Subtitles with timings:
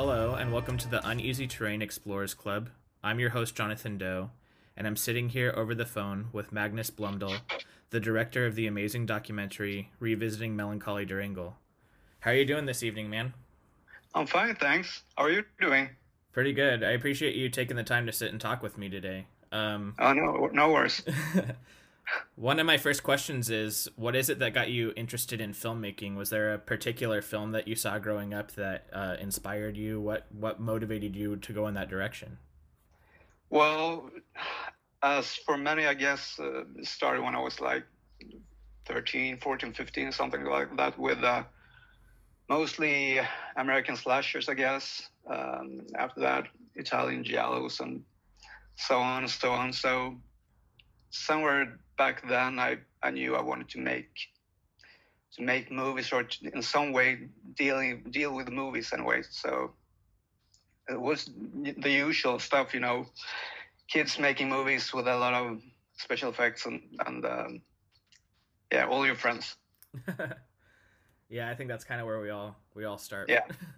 [0.00, 2.70] Hello, and welcome to the Uneasy Terrain Explorers Club.
[3.02, 4.30] I'm your host, Jonathan Doe,
[4.76, 7.40] and I'm sitting here over the phone with Magnus Blomdahl,
[7.90, 11.56] the director of the amazing documentary Revisiting Melancholie der Engel.
[12.20, 13.34] How are you doing this evening, man?
[14.14, 15.02] I'm fine, thanks.
[15.16, 15.88] How are you doing?
[16.30, 16.84] Pretty good.
[16.84, 19.26] I appreciate you taking the time to sit and talk with me today.
[19.50, 21.02] Um, oh, no, no worries.
[22.36, 26.14] One of my first questions is what is it that got you interested in filmmaking?
[26.14, 30.00] Was there a particular film that you saw growing up that uh, inspired you?
[30.00, 32.38] What what motivated you to go in that direction?
[33.50, 34.10] Well,
[35.02, 37.84] as for many, I guess uh, started when I was like
[38.86, 41.44] 13, 14, 15, something like that, with uh,
[42.48, 43.20] mostly
[43.56, 45.08] American slashers, I guess.
[45.28, 48.02] Um, after that, Italian giallos and
[48.76, 49.72] so on and so on.
[49.72, 50.16] So
[51.10, 54.08] somewhere back then I, I knew I wanted to make
[55.36, 59.22] to make movies or to, in some way dealing deal with movies anyway.
[59.28, 59.72] So
[60.88, 63.06] it was the usual stuff, you know,
[63.88, 65.60] kids making movies with a lot of
[65.96, 67.60] special effects and and um,
[68.72, 69.56] yeah, all your friends.
[71.28, 73.28] yeah, I think that's kind of where we all we all start.
[73.28, 73.42] Yeah.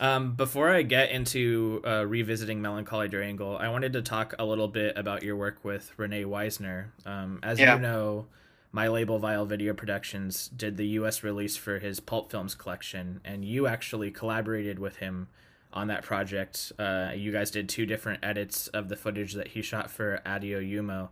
[0.00, 4.44] Um, before I get into uh, revisiting Melancholie der Engel, I wanted to talk a
[4.44, 6.86] little bit about your work with Renee Weisner.
[7.06, 7.74] Um, as yeah.
[7.74, 8.26] you know,
[8.72, 11.22] my label Vile Video Productions did the U.S.
[11.22, 15.28] release for his Pulp Films collection, and you actually collaborated with him
[15.72, 16.72] on that project.
[16.78, 20.60] Uh, you guys did two different edits of the footage that he shot for Addio
[20.60, 21.10] Uomo.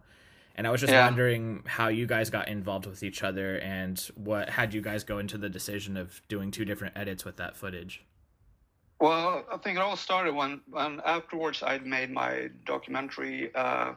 [0.56, 1.06] And I was just yeah.
[1.06, 5.18] wondering how you guys got involved with each other and what had you guys go
[5.18, 8.04] into the decision of doing two different edits with that footage.
[9.00, 13.50] Well, I think it all started when, when afterwards I'd made my documentary.
[13.54, 13.94] Uh,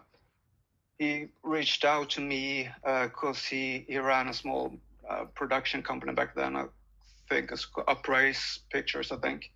[0.97, 4.73] he reached out to me because uh, he, he ran a small
[5.09, 6.55] uh, production company back then.
[6.55, 6.65] I
[7.27, 9.51] think it's Uprise Pictures, I think,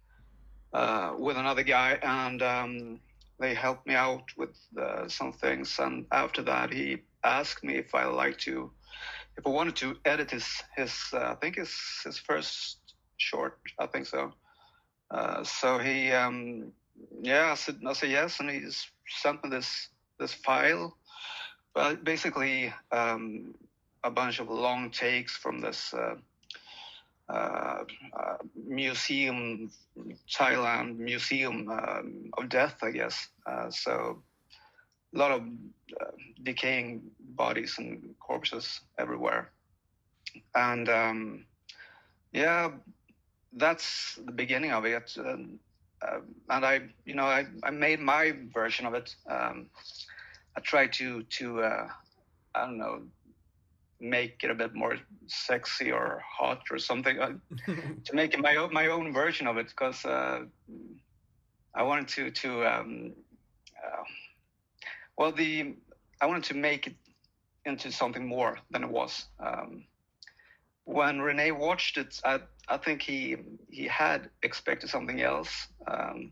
[0.73, 1.97] uh, with another guy.
[2.03, 2.99] And um,
[3.39, 5.79] they helped me out with uh, some things.
[5.79, 8.69] And after that, he asked me if I like to,
[9.37, 12.79] if I wanted to edit his, his uh, I think his, his first
[13.15, 14.33] short, I think so.
[15.09, 16.71] Uh, so he, um,
[17.21, 18.61] yeah, I said, I said yes, and he
[19.07, 20.97] sent me this this file.
[21.73, 23.53] But basically, um,
[24.03, 26.15] a bunch of long takes from this uh,
[27.29, 27.83] uh,
[28.19, 29.71] uh museum,
[30.29, 33.27] Thailand museum um, of death, I guess.
[33.45, 34.21] Uh, so
[35.13, 35.43] a lot of
[36.43, 37.01] decaying
[37.35, 39.51] bodies and corpses everywhere,
[40.55, 41.45] and um,
[42.33, 42.71] yeah
[43.53, 45.15] that's the beginning of it.
[45.17, 45.59] Um,
[46.01, 46.19] uh,
[46.49, 49.15] and I, you know, I, I made my version of it.
[49.29, 49.67] Um,
[50.55, 51.87] I tried to to uh,
[52.55, 53.01] I don't know
[53.99, 57.31] make it a bit more sexy or hot or something uh,
[58.05, 60.41] to make my own my own version of it because uh,
[61.73, 63.13] I wanted to to um,
[63.83, 64.03] uh,
[65.17, 65.75] well the
[66.21, 66.95] I wanted to make it
[67.65, 69.25] into something more than it was.
[69.39, 69.83] Um,
[70.85, 73.37] when Renee watched it, I, I think he
[73.69, 75.67] he had expected something else.
[75.87, 76.31] Um,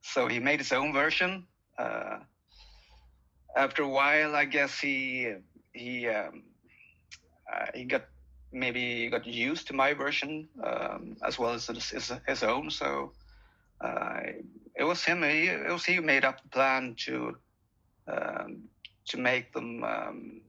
[0.00, 1.46] so he made his own version.
[1.78, 2.18] Uh,
[3.56, 5.34] after a while, I guess he
[5.72, 6.44] he um,
[7.52, 8.04] uh, he got
[8.52, 12.70] maybe got used to my version um, as well as his, his own.
[12.70, 13.12] So
[13.80, 14.20] uh,
[14.74, 15.22] it was him.
[15.22, 17.36] He, it was he who made up the plan to
[18.06, 18.62] um,
[19.08, 20.40] to make them um,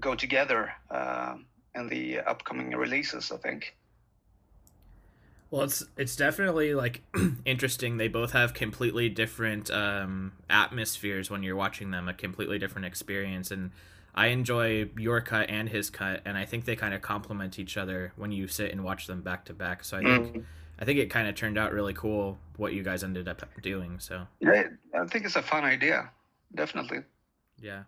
[0.00, 0.72] go together.
[0.90, 1.36] Uh,
[1.74, 3.32] in the upcoming releases.
[3.32, 3.76] I think.
[5.54, 7.02] Well, it's it's definitely like
[7.44, 7.96] interesting.
[7.96, 12.08] They both have completely different um, atmospheres when you're watching them.
[12.08, 13.70] A completely different experience, and
[14.16, 17.76] I enjoy your cut and his cut, and I think they kind of complement each
[17.76, 19.84] other when you sit and watch them back to back.
[19.84, 20.44] So I think mm.
[20.80, 24.00] I think it kind of turned out really cool what you guys ended up doing.
[24.00, 26.10] So yeah, I think it's a fun idea,
[26.52, 27.02] definitely.
[27.60, 27.84] Yeah.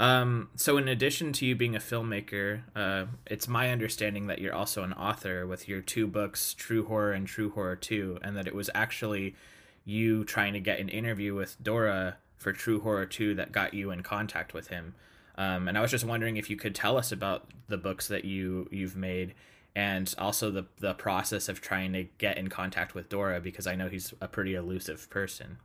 [0.00, 4.54] Um, so, in addition to you being a filmmaker, uh, it's my understanding that you're
[4.54, 8.46] also an author with your two books, True Horror and True Horror 2, and that
[8.46, 9.36] it was actually
[9.84, 13.90] you trying to get an interview with Dora for True Horror 2 that got you
[13.90, 14.94] in contact with him.
[15.36, 18.24] Um, and I was just wondering if you could tell us about the books that
[18.24, 19.34] you you've made
[19.76, 23.74] and also the the process of trying to get in contact with Dora because I
[23.74, 25.58] know he's a pretty elusive person.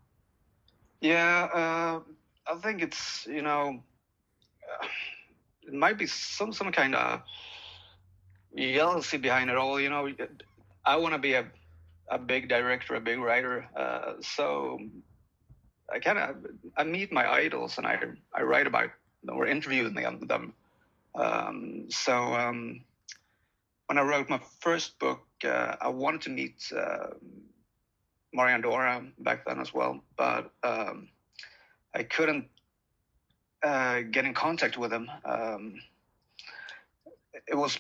[1.00, 2.00] Yeah, uh,
[2.52, 3.82] I think it's you know
[5.64, 7.22] it might be some some kind of
[8.58, 9.80] jealousy behind it all.
[9.80, 10.10] You know,
[10.86, 11.46] I want to be a
[12.10, 13.68] a big director, a big writer.
[13.76, 14.80] Uh, so
[15.92, 16.36] I kind of
[16.78, 18.00] I meet my idols and I
[18.34, 18.90] I write about
[19.24, 20.54] them or interview them.
[21.16, 22.82] Um, so um,
[23.88, 27.08] when I wrote my first book, uh, I wanted to meet uh,
[28.34, 31.08] Marian Dora back then as well, but um,
[31.94, 32.48] I couldn't
[33.66, 35.10] uh, get in contact with him.
[35.26, 35.82] Um,
[37.48, 37.80] it was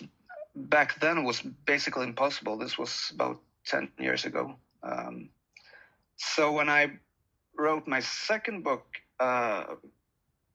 [0.56, 2.58] back then it was basically impossible.
[2.58, 4.56] This was about ten years ago.
[4.84, 5.30] Um,
[6.18, 6.92] so when I
[7.58, 8.86] wrote my second book,
[9.20, 9.76] uh,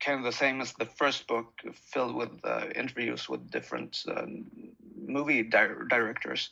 [0.01, 4.27] kind of the same as the first book, filled with uh, interviews with different uh,
[5.07, 6.51] movie di- directors.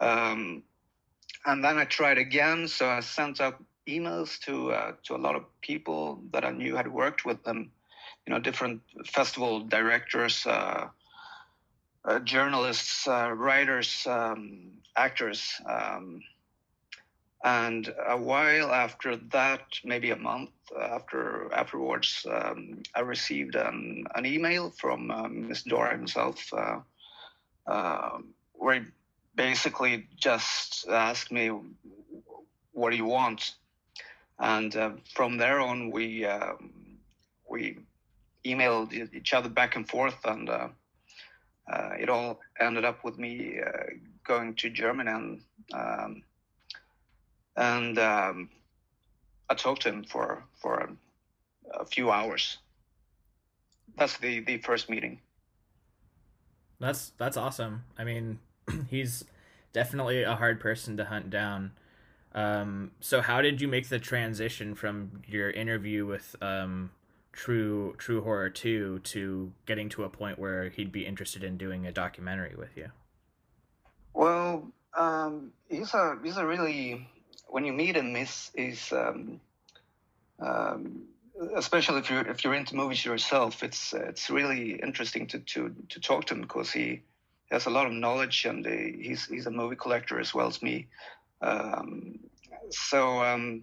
[0.00, 0.62] Um,
[1.46, 2.68] and then I tried again.
[2.68, 6.76] So I sent out emails to uh, to a lot of people that I knew
[6.76, 7.70] had worked with them,
[8.26, 10.88] you know, different festival directors, uh,
[12.04, 15.52] uh, journalists, uh, writers, um, actors.
[15.66, 16.22] Um,
[17.42, 24.26] and a while after that, maybe a month after afterwards, um, I received an, an
[24.26, 25.28] email from uh,
[25.66, 26.80] Dora himself, uh,
[27.66, 28.18] uh,
[28.52, 28.86] where he
[29.34, 31.50] basically just asked me,
[32.72, 33.54] "What do you want?"
[34.38, 36.98] And uh, from there on, we um,
[37.48, 37.78] we
[38.54, 40.68] emailed each other back and forth, and uh,
[41.72, 43.58] uh, it all ended up with me
[44.24, 45.40] going to Germany and.
[45.72, 46.22] Um,
[47.56, 48.48] and um,
[49.48, 52.58] I talked to him for for a, a, few hours.
[53.96, 55.20] That's the the first meeting.
[56.78, 57.84] That's that's awesome.
[57.98, 58.38] I mean,
[58.88, 59.24] he's
[59.72, 61.72] definitely a hard person to hunt down.
[62.32, 66.92] Um, so how did you make the transition from your interview with um,
[67.32, 71.86] True True Horror Two to getting to a point where he'd be interested in doing
[71.86, 72.90] a documentary with you?
[74.12, 77.08] Well, um, he's a he's a really
[77.48, 79.40] when you meet him, is is um,
[80.40, 81.02] um,
[81.54, 86.00] especially if you're if you're into movies yourself, it's it's really interesting to to to
[86.00, 87.02] talk to him because he
[87.50, 90.62] has a lot of knowledge and uh, he's he's a movie collector as well as
[90.62, 90.86] me.
[91.42, 92.18] Um,
[92.70, 93.62] so um,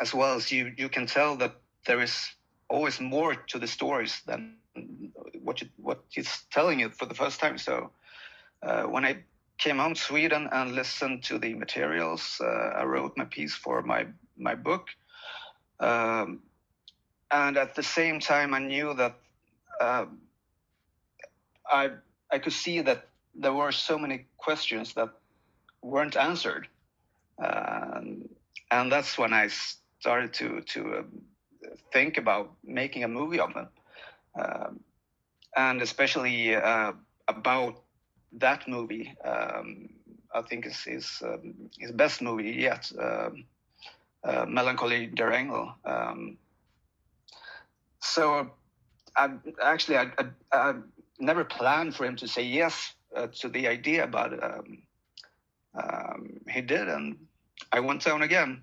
[0.00, 1.56] as well as you you can tell that
[1.86, 2.28] there is
[2.68, 4.56] always more to the stories than
[5.42, 7.58] what you, what he's telling you for the first time.
[7.58, 7.90] So
[8.62, 9.24] uh, when I
[9.58, 12.40] came home to Sweden and listened to the materials.
[12.40, 14.88] Uh, I wrote my piece for my my book,
[15.80, 16.42] um,
[17.30, 19.14] and at the same time, I knew that
[19.80, 20.06] uh,
[21.70, 21.90] I
[22.30, 25.10] I could see that there were so many questions that
[25.82, 26.68] weren't answered,
[27.38, 28.28] um,
[28.70, 31.02] and that's when I started to to uh,
[31.92, 33.68] think about making a movie of them,
[34.40, 34.80] um,
[35.56, 36.92] and especially uh,
[37.28, 37.82] about
[38.32, 39.88] that movie, um,
[40.34, 43.44] I think is his um, his best movie yet, um,
[44.24, 45.32] uh, Melancholie der
[45.84, 46.36] Um,
[48.00, 48.50] so,
[49.16, 49.30] I
[49.62, 50.74] actually I, I, I,
[51.18, 54.82] never planned for him to say yes uh, to the idea, but um,
[56.50, 57.16] he did, and
[57.72, 58.62] I went down again.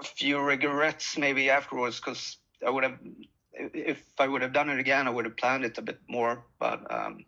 [0.00, 2.98] A few regrets maybe afterwards because I would have
[3.52, 6.44] if I would have done it again, I would have planned it a bit more.
[6.58, 7.24] But um,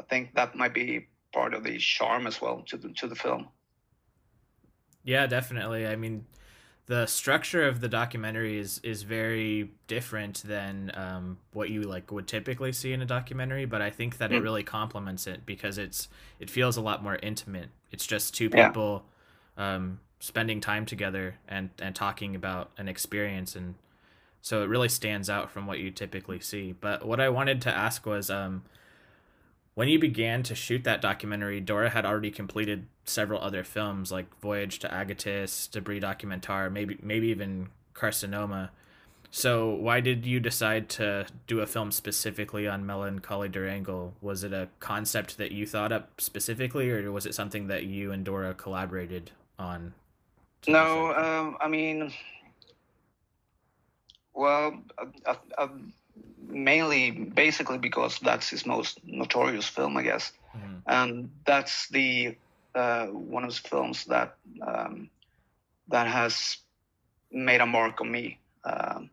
[0.00, 3.14] I think that might be part of the charm as well to the to the
[3.14, 3.48] film.
[5.04, 5.86] Yeah, definitely.
[5.86, 6.26] I mean,
[6.86, 12.26] the structure of the documentary is is very different than um, what you like would
[12.26, 13.66] typically see in a documentary.
[13.66, 14.36] But I think that mm.
[14.36, 16.08] it really complements it because it's
[16.40, 17.68] it feels a lot more intimate.
[17.90, 19.12] It's just two people yeah.
[19.56, 23.74] Um, spending time together and and talking about an experience and
[24.46, 26.70] so it really stands out from what you typically see.
[26.70, 28.62] But what I wanted to ask was, um,
[29.74, 34.26] when you began to shoot that documentary, Dora had already completed several other films like
[34.40, 38.70] Voyage to Agartha, Debris documentar maybe maybe even Carcinoma.
[39.32, 44.14] So why did you decide to do a film specifically on Melancholie der Engel?
[44.20, 48.12] Was it a concept that you thought up specifically, or was it something that you
[48.12, 49.94] and Dora collaborated on?
[50.68, 52.12] No, um, I mean,
[54.34, 54.82] well,
[55.26, 55.68] uh, uh,
[56.48, 60.78] mainly, basically because that's his most notorious film, I guess, mm-hmm.
[60.86, 62.36] and that's the
[62.74, 64.36] uh, one of his films that
[64.66, 65.08] um,
[65.88, 66.58] that has
[67.30, 69.10] made a mark on me, um,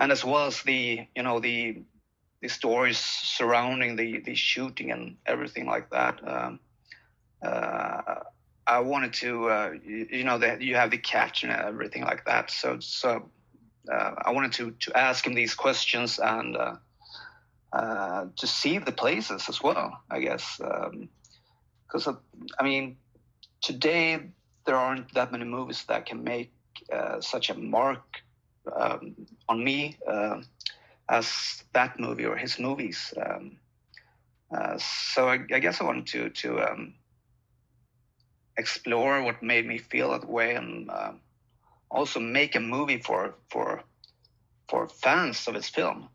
[0.00, 1.82] and as well as the you know the
[2.40, 6.20] the stories surrounding the the shooting and everything like that.
[6.26, 6.60] Um,
[7.42, 8.20] uh,
[8.66, 12.24] I wanted to, uh, you, you, know, that you have the catch and everything like
[12.24, 12.50] that.
[12.50, 13.30] So, so
[13.92, 16.76] uh, I wanted to to ask him these questions and uh,
[17.72, 20.00] uh, to see the places as well.
[20.10, 20.60] I guess
[21.86, 22.18] because um,
[22.58, 22.96] I mean
[23.62, 24.20] today
[24.64, 26.52] there aren't that many movies that can make
[27.20, 28.22] such a mark
[28.74, 29.14] um,
[29.48, 29.96] on me
[31.08, 33.14] as that movie or his movies.
[33.24, 33.56] Um,
[34.56, 36.94] uh, so I, I, guess I wanted to to um,
[38.58, 41.12] explore what made me feel that way, and uh,
[41.90, 43.82] also make a movie for for
[44.68, 46.08] for fans of his film.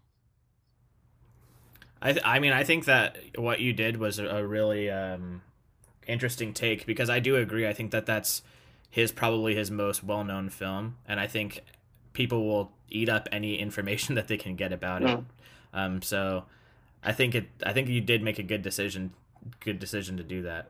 [2.02, 5.42] I th- I mean I think that what you did was a really um,
[6.08, 7.68] interesting take because I do agree.
[7.68, 8.42] I think that that's
[8.90, 11.62] his probably his most well known film, and I think
[12.14, 15.20] people will eat up any information that they can get about it.
[15.74, 16.46] Um, so
[17.04, 17.48] I think it.
[17.66, 19.14] I think you did make a good decision.
[19.60, 20.70] Good decision to do that.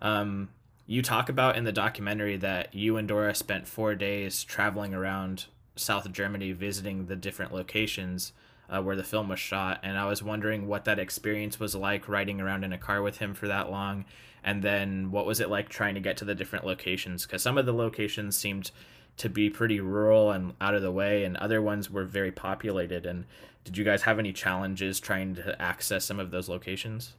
[0.00, 0.50] Um,
[0.86, 5.46] you talk about in the documentary that you and Dora spent four days traveling around
[5.76, 8.32] South Germany, visiting the different locations
[8.68, 12.08] uh, where the film was shot, and I was wondering what that experience was like
[12.08, 14.04] riding around in a car with him for that long,
[14.42, 17.24] and then what was it like trying to get to the different locations?
[17.24, 18.70] Because some of the locations seemed
[19.16, 23.06] to be pretty rural and out of the way, and other ones were very populated.
[23.06, 23.24] And
[23.64, 27.14] did you guys have any challenges trying to access some of those locations?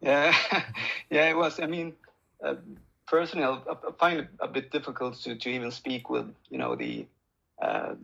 [0.00, 0.34] Yeah,
[1.10, 1.60] yeah, it was.
[1.60, 1.94] I mean,
[2.42, 2.54] uh,
[3.06, 7.06] personally, I, find it a bit difficult to, to even speak with, you know, the
[7.60, 7.94] uh,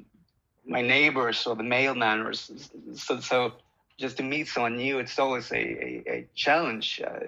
[0.66, 3.52] my neighbors or the mailman, so so
[3.98, 7.20] just to meet someone new, it's always a, a, a challenge, uh,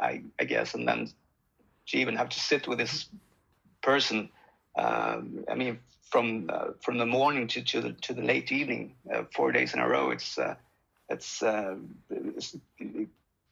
[0.00, 0.74] I, I guess.
[0.74, 1.08] And then
[1.88, 3.06] to even have to sit with this
[3.82, 4.28] person,
[4.76, 5.80] um, I mean,
[6.10, 9.74] from uh, from the morning to, to the to the late evening, uh, four days
[9.74, 10.54] in a row, it's uh,
[11.08, 11.74] it's, uh,
[12.10, 13.08] it's, it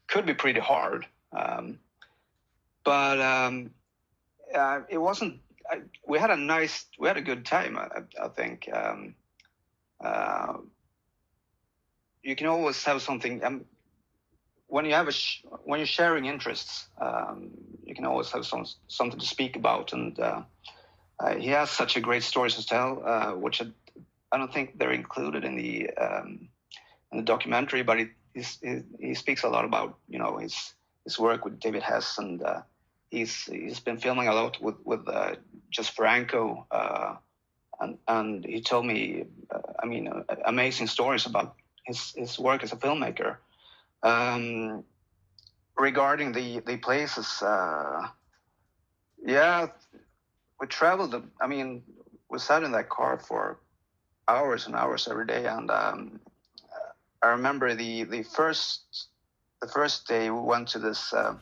[0.09, 1.07] could be pretty hard.
[1.37, 1.79] Um,
[2.85, 3.71] but um,
[4.55, 5.41] uh, it wasn't.
[5.71, 7.79] I, we had a nice, we had a good time.
[7.79, 8.69] I, I think.
[8.73, 9.15] Um,
[12.23, 13.65] you can always have something um,
[14.67, 17.51] when you have a sh- when you're sharing interests um,
[17.85, 20.43] you can always have some something to speak about and uh,
[21.19, 23.67] uh, he has such a great stories to tell uh, which I,
[24.33, 26.49] I, don't think they're included in the um,
[27.13, 28.07] in the documentary but he,
[28.99, 32.63] he speaks a lot about you know his his work with David Hess and uh,
[33.11, 35.37] he's he's been filming a lot with with uh,
[35.71, 37.17] Jess Franco uh,
[37.81, 39.25] and and he told me
[39.83, 40.13] I mean
[40.45, 43.37] amazing stories about his, his work as a filmmaker.
[44.03, 44.85] Um,
[45.77, 48.09] regarding the the places, uh,
[49.25, 49.69] yeah,
[50.61, 51.15] we traveled.
[51.41, 51.83] I mean,
[52.31, 53.59] we sat in that car for
[54.29, 56.21] hours and hours every day, and um,
[57.23, 59.09] I remember the the first
[59.61, 61.35] the first day we went to this uh,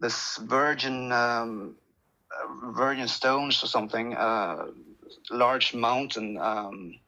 [0.00, 1.76] this Virgin um,
[2.72, 4.66] Virgin Stones or something, uh,
[5.30, 6.38] large mountain.
[6.38, 6.98] Um,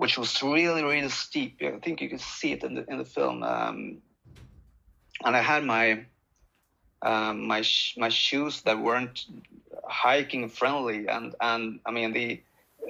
[0.00, 1.60] which was really really steep.
[1.62, 3.42] I think you can see it in the in the film.
[3.42, 3.98] Um,
[5.24, 6.06] and I had my
[7.02, 9.26] um, my sh- my shoes that weren't
[9.84, 12.40] hiking friendly, and and I mean the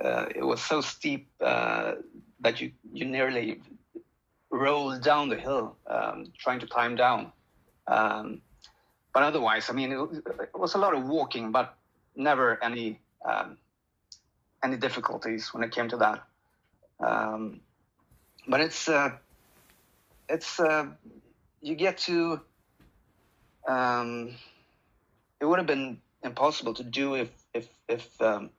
[0.04, 1.94] uh, it was so steep uh,
[2.40, 3.60] that you you nearly
[4.50, 7.32] rolled down the hill um, trying to climb down.
[7.86, 8.40] Um,
[9.12, 9.98] but otherwise, I mean, it,
[10.42, 11.76] it, was a lot of walking, but
[12.14, 13.58] never any um,
[14.62, 16.22] any difficulties when it came to that.
[17.00, 17.60] Um,
[18.46, 19.10] but it's uh,
[20.28, 20.86] it's uh,
[21.60, 22.40] you get to.
[23.66, 24.34] Um,
[25.40, 28.50] it would have been impossible to do if if if um,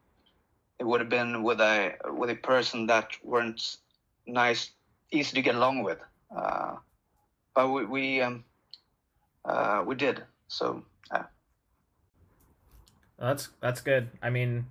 [0.79, 3.77] it would have been with a with a person that weren't
[4.25, 4.71] nice,
[5.11, 5.99] easy to get along with.
[6.35, 6.75] Uh,
[7.53, 8.43] but we we um,
[9.45, 10.83] uh, we did so.
[11.11, 11.25] Yeah.
[13.19, 14.09] That's that's good.
[14.21, 14.65] I mean,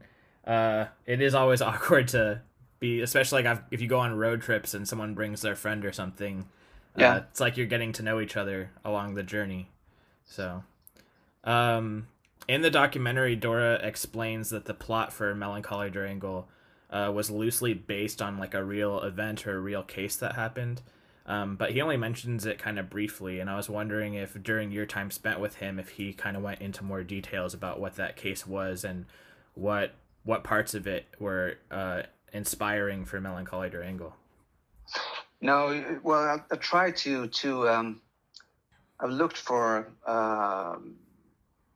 [0.46, 2.42] uh, it is always awkward to
[2.78, 5.92] be especially like if you go on road trips and someone brings their friend or
[5.92, 6.48] something.
[6.96, 9.70] Uh, yeah, it's like you're getting to know each other along the journey.
[10.24, 10.64] So,
[11.44, 12.08] um,
[12.48, 16.48] in the documentary, Dora explains that the plot for Melancholie der Engel
[16.90, 20.82] uh, was loosely based on like a real event or a real case that happened.
[21.26, 24.72] Um, but he only mentions it kind of briefly, and I was wondering if during
[24.72, 27.94] your time spent with him, if he kind of went into more details about what
[27.96, 29.06] that case was and
[29.54, 29.94] what
[30.24, 34.16] what parts of it were uh, inspiring for Melancholie der Engel?
[35.40, 38.00] No, well, I, I tried to to um,
[38.98, 40.76] I've looked for uh,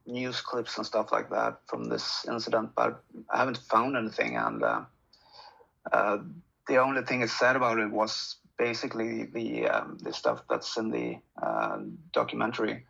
[0.06, 4.36] news clips and stuff like that from this incident, but I haven't found anything.
[4.36, 4.82] And uh,
[5.92, 6.18] uh,
[6.68, 10.90] the only thing it said about it was basically the um, the stuff that's in
[10.90, 11.78] the uh,
[12.12, 12.84] documentary.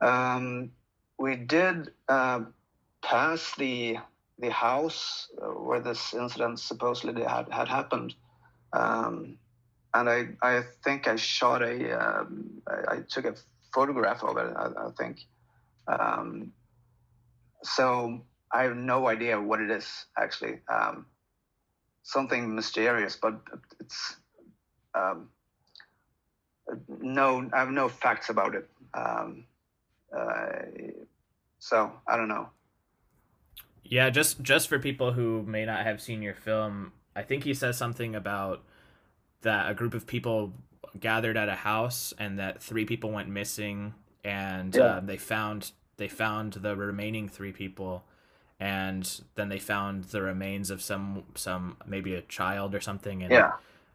[0.00, 0.70] Um,
[1.18, 2.40] we did uh,
[3.02, 3.98] pass the
[4.38, 8.14] the house uh, where this incident supposedly had, had happened.
[8.72, 9.38] Um,
[9.94, 13.34] and I, I think I shot a, um, I, took a
[13.74, 15.26] photograph of it, I, I think.
[15.88, 16.52] Um,
[17.62, 18.20] so
[18.52, 20.60] I have no idea what it is actually.
[20.72, 21.06] Um,
[22.08, 23.34] something mysterious, but
[23.80, 24.16] it's
[24.94, 25.28] um,
[26.88, 28.68] no, I have no facts about it.
[28.94, 29.44] Um,
[30.16, 30.48] uh,
[31.58, 32.48] So I don't know.
[33.84, 37.54] Yeah, just just for people who may not have seen your film, I think he
[37.54, 38.64] says something about
[39.42, 40.52] that a group of people
[40.98, 44.96] gathered at a house and that three people went missing and yeah.
[44.96, 48.04] um, they found they found the remaining three people
[48.60, 53.32] and then they found the remains of some some maybe a child or something and
[53.32, 53.52] yeah,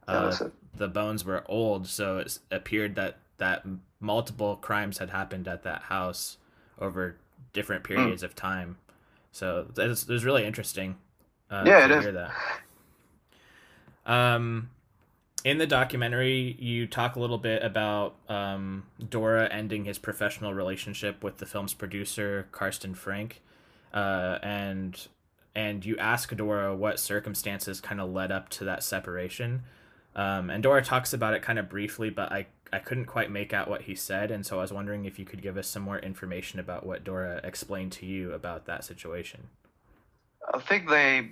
[0.08, 0.36] uh,
[0.76, 3.66] the bones were old so it appeared that that
[4.00, 6.38] multiple crimes had happened at that house
[6.80, 7.18] over
[7.52, 7.94] different hmm.
[7.94, 8.26] periods mm.
[8.26, 8.78] of time
[9.32, 10.96] so it was, really interesting
[11.52, 12.06] uh, yeah it is.
[12.14, 12.32] that
[14.06, 14.70] um
[15.44, 21.22] in the documentary, you talk a little bit about um, Dora ending his professional relationship
[21.22, 23.42] with the film's producer, Carsten Frank,
[23.94, 25.08] uh, and
[25.56, 29.64] and you ask Dora what circumstances kind of led up to that separation.
[30.16, 33.54] Um, and Dora talks about it kind of briefly, but I, I couldn't quite make
[33.54, 35.84] out what he said, and so I was wondering if you could give us some
[35.84, 39.48] more information about what Dora explained to you about that situation.
[40.54, 41.30] I think they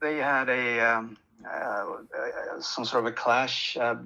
[0.00, 1.16] they had a um,
[1.48, 1.84] uh,
[2.60, 3.96] some sort of a clash uh,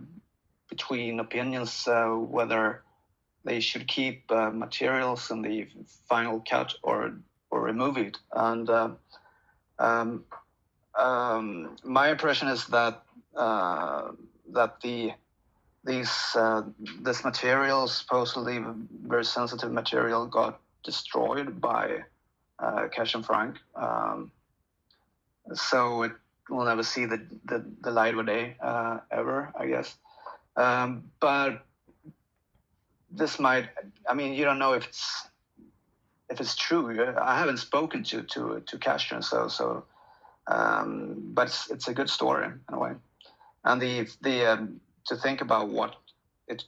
[0.69, 2.83] between opinions uh, whether
[3.45, 5.69] they should keep materials in the
[6.09, 7.15] final cut or
[7.81, 8.19] or remove it.
[8.33, 8.71] And
[9.79, 10.25] um,
[10.99, 13.03] um, my impression is that
[14.53, 15.13] that the
[15.85, 16.63] these uh,
[17.03, 18.61] this material, supposedly
[19.07, 22.05] very sensitive material, got destroyed by
[22.59, 23.59] uh, Carsten Frank.
[23.75, 24.31] Um,
[25.53, 26.13] so it
[26.49, 29.97] we'll never see the the, the light of day uh, ever, I guess.
[30.57, 31.67] Um, but
[33.11, 33.69] this might,
[34.09, 35.29] I mean, you don't know if it's
[36.35, 37.15] if it's true.
[37.21, 39.85] I haven't spoken to to to Carsten, so so,
[40.49, 42.93] um, but it's, it's a good story in a way,
[43.65, 45.95] and the the um, to think about what
[46.49, 46.65] it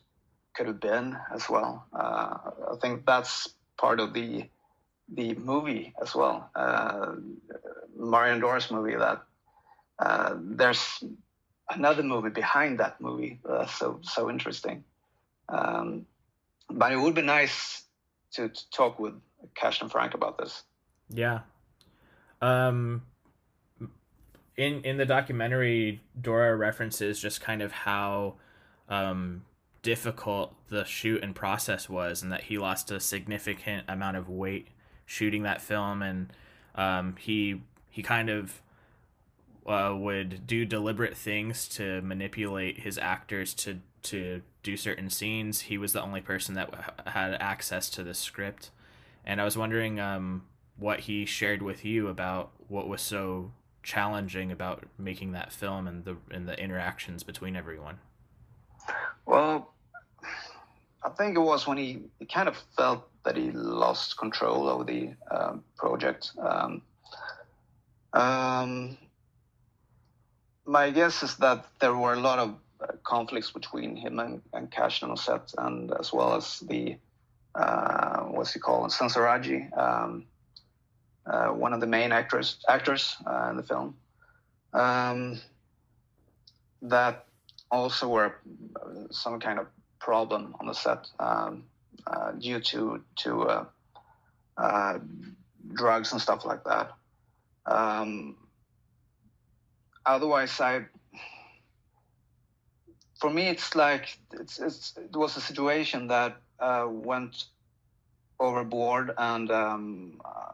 [0.54, 1.84] could have been as well.
[1.92, 2.38] Uh,
[2.72, 4.48] I think that's part of the
[5.08, 6.48] the movie as well.
[6.54, 7.16] Uh,
[7.96, 9.22] Marian Dora's movie that
[9.98, 11.02] uh, there's
[11.70, 14.84] another movie behind that movie uh, so so interesting
[15.48, 16.06] um,
[16.70, 17.82] but it would be nice
[18.32, 19.14] to, to, talk with
[19.54, 20.62] Carsten Frank about this.
[21.10, 21.40] Yeah.
[22.40, 23.02] Um
[24.56, 28.34] in in the documentary dora references just kind of how
[28.88, 29.44] um
[29.82, 34.68] difficult the shoot and process was and that he lost a significant amount of weight
[35.04, 36.02] shooting that film.
[36.02, 36.32] And
[36.74, 38.62] um he he kind of
[39.66, 45.62] uh, would do deliberate things to manipulate his actors to to do certain scenes.
[45.62, 48.70] He was the only person that had access to the script,
[49.26, 50.44] and I was wondering um,
[50.76, 56.04] what he shared with you about what was so challenging about making that film and
[56.04, 57.98] the and the interactions between everyone.
[59.26, 59.72] Well,
[61.02, 64.84] I think it was when he, he kind of felt that he lost control over
[64.84, 66.32] the um, project.
[66.38, 66.82] Um,
[68.12, 68.96] um,
[70.64, 74.70] my guess is that there were a lot of uh, conflicts between him and, and
[74.70, 76.96] Cash on set, and as well as the
[77.56, 80.26] uh, what's he called, Zenza Raggi, um,
[81.26, 83.96] uh, one of the main actors actors uh, in the film.
[84.72, 85.38] Um,
[86.82, 87.24] that
[87.70, 88.36] also were
[88.76, 89.66] uh, some kind of
[89.98, 91.64] problem on the set um,
[92.06, 93.66] uh, due to to
[95.72, 96.92] drugs and stuff like that.
[97.66, 98.36] Um,
[100.04, 100.82] otherwise i
[103.18, 107.44] for me it's like it's, it's it was a situation that uh, went
[108.38, 110.52] overboard and um, uh,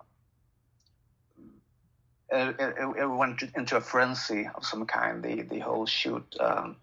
[2.30, 6.76] it, it, it, went into a frenzy of some kind the the whole shoot um,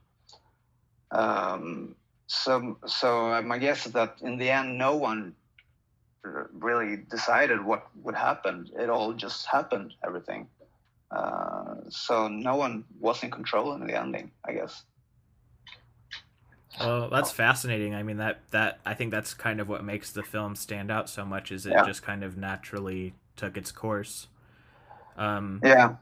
[1.12, 1.96] um,
[2.28, 5.34] so so my guess is that in the end no one
[6.54, 10.48] really decided what would happen it all just happened everything
[11.12, 14.84] uh, so no one was in control in the ending, I guess.
[16.80, 17.96] Well, that's fascinating.
[17.96, 21.10] I mean, that that I think that's kind of what makes the film stand out
[21.10, 21.52] so much.
[21.52, 21.86] Is it yeah.
[21.86, 24.28] just kind of naturally took its course?
[25.18, 25.96] Um, yeah.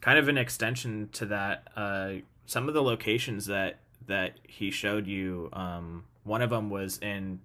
[0.00, 1.68] Kind of an extension to that.
[1.74, 2.12] Uh,
[2.46, 7.40] some of the locations that that he showed you, um, one of them was in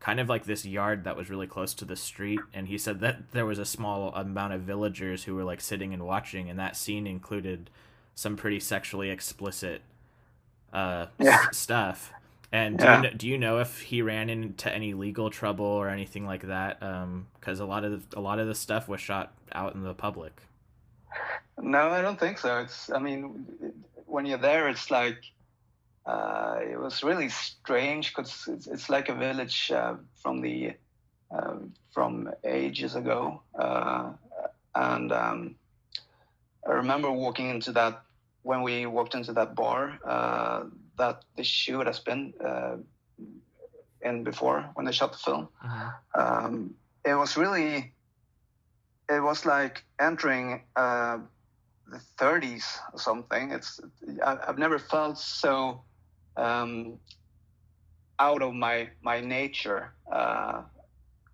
[0.00, 3.00] kind of like this yard that was really close to the street and he said
[3.00, 6.58] that there was a small amount of villagers who were like sitting and watching and
[6.58, 7.68] that scene included
[8.14, 9.82] some pretty sexually explicit
[10.72, 11.46] uh yeah.
[11.48, 12.12] s- stuff.
[12.50, 12.96] And do, yeah.
[12.96, 16.46] you know, do you know if he ran into any legal trouble or anything like
[16.46, 16.82] that?
[16.82, 19.82] Um because a lot of the, a lot of the stuff was shot out in
[19.82, 20.42] the public.
[21.60, 22.58] No i don't think so.
[22.58, 23.46] It's i mean
[24.06, 25.18] when you're there it's like
[26.08, 30.72] uh, it was really strange because it's, it's, like a village uh, from the
[31.30, 34.10] um, from ages ago, uh,
[34.74, 35.54] and um,
[36.66, 38.02] I remember walking into that
[38.48, 40.62] when we walked into that bar uh,
[40.96, 42.76] that the shoot has been uh,
[44.00, 45.48] in before when they shot the film.
[45.62, 45.90] Uh-huh.
[46.14, 47.92] Um, it was really,
[49.10, 51.18] it was like entering uh,
[51.90, 53.50] the 30s or something.
[53.50, 53.80] It's
[54.24, 55.82] I, have never felt so
[56.38, 56.98] um,
[58.18, 60.62] out of my my nature uh,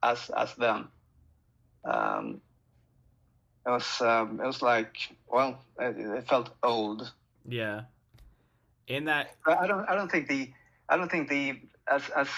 [0.03, 0.89] as as then.
[1.85, 2.41] Um,
[3.67, 4.97] it was um, it was like
[5.29, 7.11] well, it, it, felt old.
[7.49, 7.83] Yeah.
[8.87, 10.51] In that, I don't I don't think the
[10.89, 12.29] I don't think the as as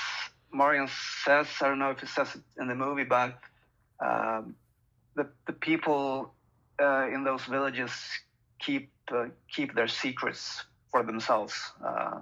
[0.53, 0.89] Marian
[1.25, 3.39] says I don't know if he says it in the movie, but
[4.01, 4.55] um,
[5.17, 6.33] the the people
[6.81, 7.91] uh, in those villages
[8.61, 11.55] keep uh, keep their secrets for themselves.
[11.85, 12.21] Uh,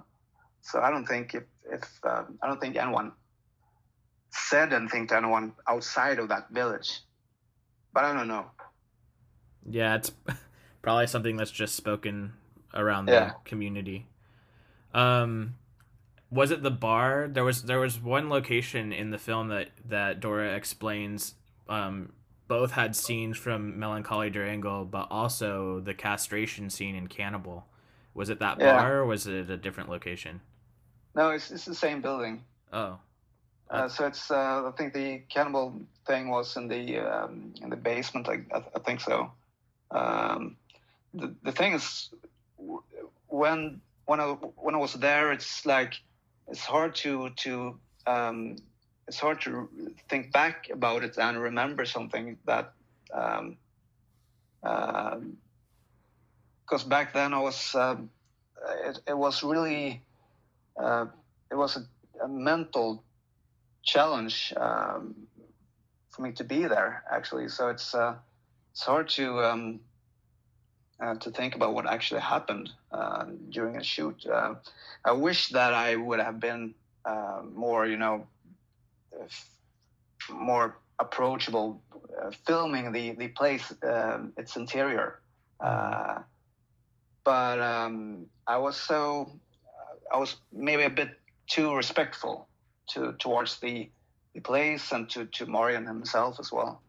[0.61, 3.11] so I don't think if if um, I don't think anyone
[4.31, 7.01] said anything to anyone outside of that village,
[7.93, 8.45] but I don't know.
[9.69, 10.11] Yeah, it's
[10.81, 12.33] probably something that's just spoken
[12.73, 13.25] around yeah.
[13.25, 14.07] the community.
[14.93, 15.55] Um,
[16.29, 17.27] was it the bar?
[17.31, 21.35] There was there was one location in the film that that Dora explains.
[21.67, 22.13] Um,
[22.47, 27.65] both had scenes from Melancholie der Engel, but also the castration scene in Cannibal.
[28.13, 28.73] Was it that yeah.
[28.73, 30.41] bar or was it a different location?
[31.15, 32.43] No, it's it's the same building.
[32.71, 32.99] Oh.
[33.69, 37.75] Uh, so it's uh, I think the cannibal thing was in the um, in the
[37.75, 38.29] basement.
[38.29, 39.31] I, I think so.
[39.95, 40.57] Um,
[41.13, 42.09] the the thing is,
[43.27, 44.25] when when I
[44.57, 45.93] when I was there, it's like
[46.47, 48.57] it's hard to to um,
[49.07, 49.69] it's hard to
[50.09, 52.73] think back about it and remember something that
[53.07, 53.53] because
[54.63, 55.37] um,
[56.69, 58.09] uh, back then I was um,
[58.83, 60.01] it, it, was really
[60.77, 61.05] uh,
[61.51, 61.85] it was a,
[62.23, 63.03] a mental
[63.83, 65.15] challenge um,
[66.09, 67.47] for me to be there actually.
[67.47, 68.15] So it's uh,
[68.75, 69.79] it's hard to um,
[70.99, 74.25] uh, to think about what actually happened uh, during a shoot.
[74.25, 74.55] Uh,
[75.05, 76.73] I wish that I would have been
[77.05, 78.27] uh, more, you know,
[80.29, 81.81] more approachable,
[82.21, 85.21] uh, filming the the place, um, its interior.
[85.61, 86.19] Uh,
[87.23, 89.31] but um, I was so,
[90.13, 92.49] I was maybe a bit too respectful
[92.87, 93.89] to towards the
[94.33, 96.81] the place and to to Marian himself as well.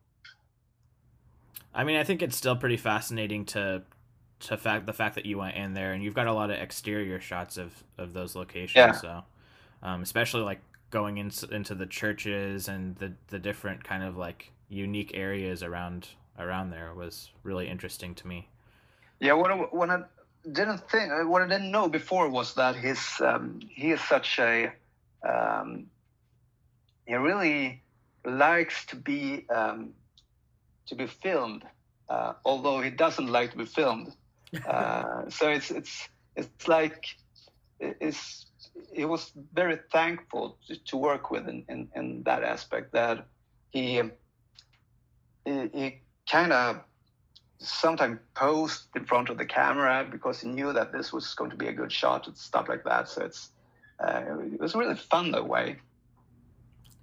[1.74, 3.82] I mean, I think it's still pretty fascinating to
[4.38, 6.58] to fact the fact that you went in there and you've got a lot of
[6.58, 8.74] exterior shots of of those locations.
[8.76, 8.92] Yeah.
[8.92, 9.24] So,
[9.82, 14.52] um, especially like going into into the churches and the the different kind of like
[14.68, 18.48] unique areas around around there was really interesting to me.
[19.20, 20.02] Yeah, what I, what I
[20.52, 24.38] didn't think, uh, what I didn't know before was that his um, he is such
[24.38, 24.72] a
[25.26, 25.86] um,
[27.06, 27.82] he really
[28.24, 29.94] likes to be um,
[30.86, 31.64] to be filmed,
[32.08, 34.12] uh, although he doesn't like to be filmed.
[34.66, 37.04] Uh, so it's it's it's like
[37.80, 38.46] it's
[38.92, 43.26] he was very thankful to, to work with in, in, in, that aspect that
[43.70, 44.02] he
[45.44, 45.98] he, he
[46.30, 46.80] kind of
[47.58, 51.56] sometimes posed in front of the camera because he knew that this was going to
[51.56, 53.50] be a good shot and stuff like that so it's
[54.00, 54.22] uh,
[54.52, 55.76] it was really fun that way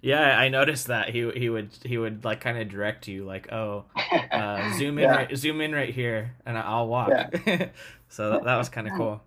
[0.04, 3.50] yeah, I noticed that he he would he would like kind of direct you like,
[3.50, 3.86] oh,
[4.30, 5.16] uh, zoom in, yeah.
[5.16, 7.08] right, zoom in right here, and I'll walk.
[7.08, 7.68] Yeah.
[8.10, 9.22] so that, that was kind of cool.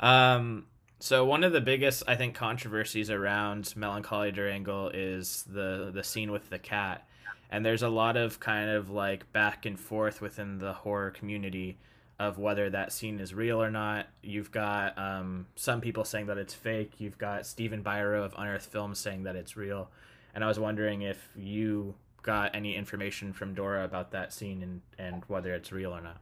[0.00, 0.66] Um,
[0.98, 6.04] so one of the biggest I think controversies around Melancholie der Engel is the the
[6.04, 7.08] scene with the cat,
[7.50, 11.78] and there's a lot of kind of like back and forth within the horror community
[12.18, 14.06] of whether that scene is real or not.
[14.22, 16.92] You've got um, some people saying that it's fake.
[16.98, 19.90] You've got Stephen Biro of Unearthed Films saying that it's real.
[20.34, 24.80] And I was wondering if you got any information from Dora about that scene and,
[24.98, 26.18] and whether it's real or not.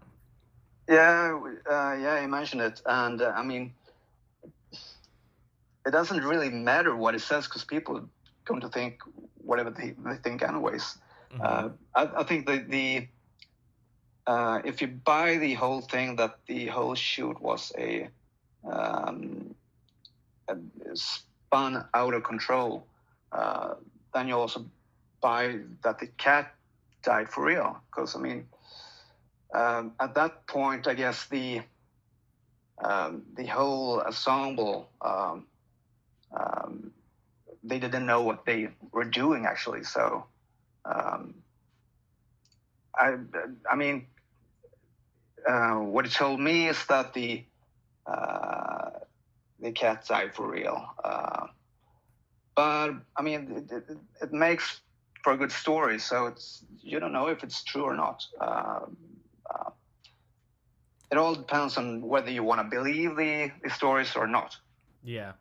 [0.88, 1.38] Yeah,
[1.70, 3.72] uh, yeah, you mentioned it, and uh, I mean,
[5.86, 8.04] it doesn't really matter what it says because people are
[8.44, 9.00] going to think
[9.36, 10.98] whatever they, they think anyways.
[11.32, 11.42] Mm-hmm.
[11.42, 13.06] Uh, I, I, think the the
[14.26, 18.08] uh, if you buy the whole thing that the whole shoot was a,
[18.70, 19.54] um,
[20.48, 20.56] a
[20.94, 22.86] spun out of control,
[23.32, 23.74] uh,
[24.14, 24.64] then you also
[25.20, 26.54] buy that the cat
[27.02, 27.80] died for real.
[27.90, 28.46] Because I mean,
[29.54, 31.62] um, at that point, I guess the
[32.82, 35.46] um, the whole ensemble um,
[36.34, 36.92] um
[37.62, 39.84] they didn't know what they were doing actually.
[39.84, 40.24] So
[40.84, 41.34] um,
[42.94, 43.16] I
[43.70, 44.06] I mean
[45.48, 47.44] uh, what he told me is that the
[48.06, 48.90] uh,
[49.60, 50.84] the cat died for real.
[51.04, 51.46] Uh,
[52.56, 54.80] but I mean, it, it, it, makes
[55.22, 55.98] for a good story.
[55.98, 58.24] So it's you don't know if it's true or not.
[58.40, 58.80] Uh,
[59.48, 59.70] uh,
[61.10, 64.56] it all depends on whether you want to believe the, the stories or not.
[65.02, 65.32] Yeah.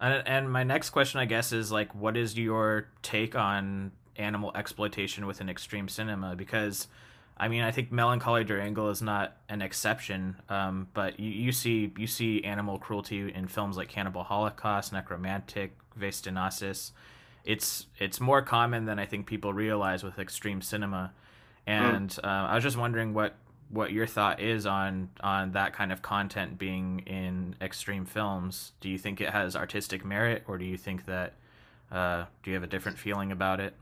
[0.00, 4.52] And, and my next question, I guess, is like, what is your take on animal
[4.54, 6.34] exploitation within extreme cinema?
[6.36, 6.88] Because,
[7.36, 11.52] I mean, I think Melancholie der Engel is not an exception, um, but you, you
[11.52, 16.22] see you see animal cruelty in films like Cannibal Holocaust, Nekromantik, Ves
[17.44, 21.12] It's it's more common than I think people realize with extreme cinema,
[21.66, 22.24] and mm.
[22.24, 23.34] uh, I was just wondering what
[23.72, 28.72] what your thought is on on that kind of content being in extreme films.
[28.80, 31.34] Do you think it has artistic merit, or do you think that
[31.90, 33.74] uh, do you have a different feeling about it?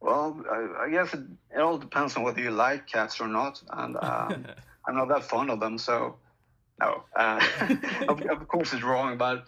[0.00, 1.20] Well, I, I guess it,
[1.54, 4.46] it, all depends on whether you like cats or not, and um,
[4.86, 6.16] I'm not that fond of them, so
[6.80, 7.04] no.
[7.16, 7.40] Uh,
[8.08, 9.46] of, of, course, it's wrong, but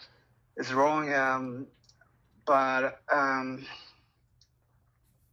[0.57, 1.13] it's wrong.
[1.13, 1.67] Um,
[2.47, 3.65] but um,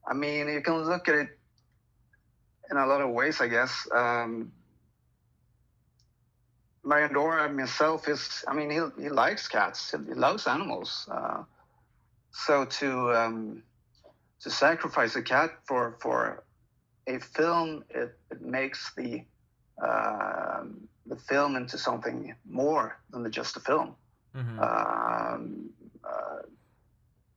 [0.07, 1.29] I mean, you can look at it
[2.69, 3.87] in a lot of ways, I guess.
[3.91, 4.51] Um,
[6.83, 11.07] Marian Dora himself is, I mean, he, he likes cats, he loves animals.
[11.11, 11.43] Uh,
[12.31, 13.63] so to um,
[14.41, 16.43] to sacrifice a cat for for
[17.07, 19.23] a film, it, it makes the
[19.81, 20.63] uh,
[21.05, 23.95] the film into something more than just a film.
[24.35, 24.59] Mm-hmm.
[24.59, 25.69] Um,
[26.03, 26.41] uh,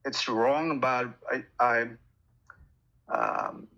[0.04, 1.86] it's wrong, but I, I
[3.08, 3.68] um,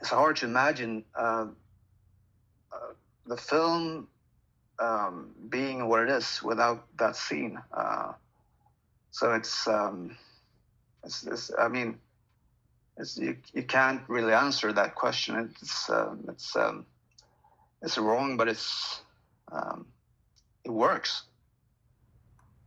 [0.00, 1.46] it's hard to imagine uh,
[2.72, 2.92] uh,
[3.26, 4.08] the film
[4.78, 7.58] um, being what it is without that scene.
[7.72, 8.12] Uh,
[9.10, 10.16] so it's, um,
[11.04, 11.98] it's, it's, I mean,
[13.16, 15.54] you, you can't really answer that question.
[15.60, 16.86] It's, um, it's, um,
[17.82, 19.02] it's wrong, but it's,
[19.50, 19.86] um,
[20.64, 21.22] it works.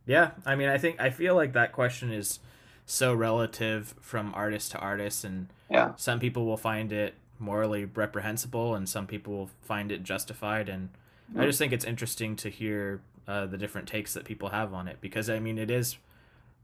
[0.06, 0.30] Yeah.
[0.44, 2.38] I mean, I think, I feel like that question is
[2.86, 5.92] so relative from artist to artist and yeah.
[5.96, 10.88] some people will find it morally reprehensible and some people will find it justified and
[11.34, 11.40] mm.
[11.40, 14.86] i just think it's interesting to hear uh, the different takes that people have on
[14.86, 15.96] it because i mean it is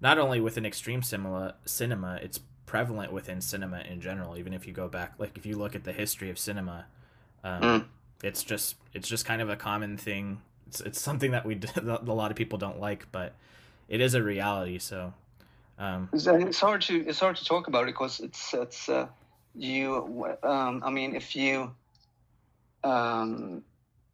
[0.01, 4.73] not only within extreme cinema cinema it's prevalent within cinema in general even if you
[4.73, 6.87] go back like if you look at the history of cinema
[7.45, 7.85] um, mm.
[8.23, 12.13] it's just it's just kind of a common thing it's, it's something that we a
[12.13, 13.35] lot of people don't like but
[13.89, 15.13] it is a reality so
[15.79, 19.07] um, it's hard to it's hard to talk about it because it's it's uh,
[19.55, 21.71] you um, i mean if you
[22.85, 23.63] um,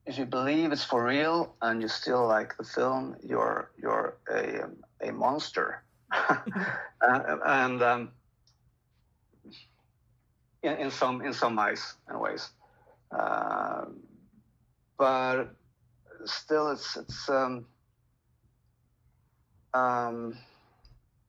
[0.06, 4.64] if you believe it's for real and you still like the film you're you're a,
[5.06, 5.82] a monster
[6.12, 6.38] uh,
[7.44, 8.10] and um,
[10.62, 12.50] in, in, some in some and ways
[13.16, 13.84] uh,
[14.96, 15.54] but
[16.24, 17.64] still it's it's um,
[19.74, 20.36] um,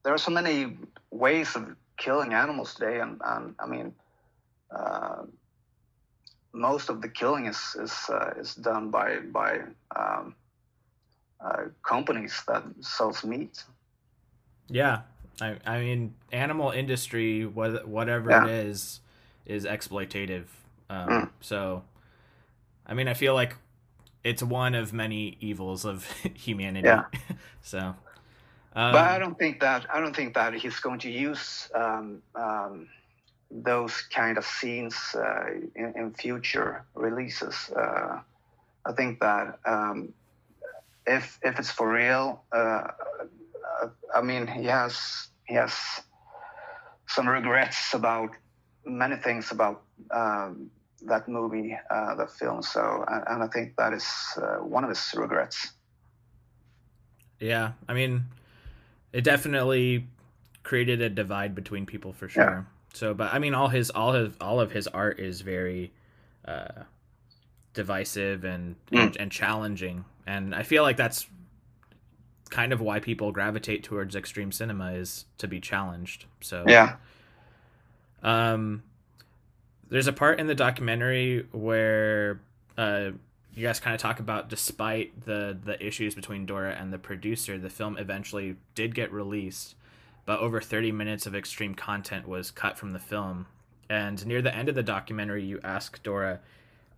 [0.03, 0.77] there are so many
[1.11, 3.93] ways of killing animals today, and, and I mean,
[4.75, 5.23] uh,
[6.53, 9.59] most of the killing is is uh, is done by by
[9.95, 10.35] um,
[11.43, 13.63] uh, companies that sells meat.
[14.67, 15.01] Yeah,
[15.41, 18.45] I I mean, animal industry, whatever yeah.
[18.45, 19.01] it is,
[19.49, 20.45] is exploitative.
[20.89, 21.29] Um, mm.
[21.41, 21.83] So,
[22.85, 23.55] I mean, I feel like
[24.23, 26.87] it's one of many evils of humanity.
[26.87, 27.05] Yeah.
[27.61, 27.95] so
[28.75, 32.21] um, but I don't think that I don't think that he's going to use um,
[32.35, 32.87] um,
[33.49, 37.71] those kind of scenes uh, in, in, future releases.
[37.75, 38.19] Uh,
[38.85, 40.13] I think that um,
[41.07, 42.91] if if it's for real, uh,
[43.81, 45.75] uh, I mean he has he has
[47.07, 48.29] some regrets about
[48.85, 50.69] many things about um,
[51.03, 52.61] that movie, uh, that film.
[52.61, 55.71] So and, and I think that is uh, one of his regrets.
[57.39, 58.25] Yeah, I mean
[59.13, 60.07] it definitely
[60.63, 62.43] created a divide between people for sure.
[62.43, 62.63] Yeah.
[62.93, 65.91] So, but I mean, all his all his all of his art is very
[66.45, 66.83] uh,
[67.73, 68.99] divisive and, mm.
[68.99, 71.27] and and challenging, and I feel like that's
[72.49, 76.25] kind of why people gravitate towards extreme cinema is to be challenged.
[76.41, 76.95] So yeah.
[78.23, 78.83] Um,
[79.89, 82.41] there's a part in the documentary where
[82.77, 83.11] uh,
[83.53, 87.57] you guys kind of talk about despite the the issues between Dora and the producer,
[87.57, 89.75] the film eventually did get released,
[90.25, 93.47] but over 30 minutes of extreme content was cut from the film.
[93.89, 96.39] And near the end of the documentary, you ask Dora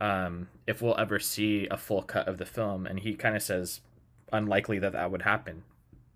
[0.02, 3.42] um, if we'll ever see a full cut of the film, and he kind of
[3.42, 3.80] says
[4.34, 5.64] unlikely that that would happen.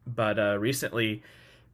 [0.06, 1.24] But uh, recently,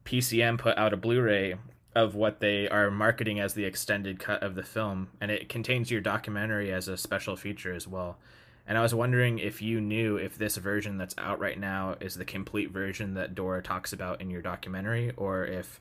[0.04, 1.56] PCM put out a Blu-ray
[1.94, 5.90] of what they are marketing as the extended cut of the film, and it contains
[5.90, 8.18] your documentary as a special feature as well.
[8.66, 12.14] And I was wondering if you knew if this version that's out right now is
[12.14, 15.80] the complete version that Dora talks about in your documentary, or if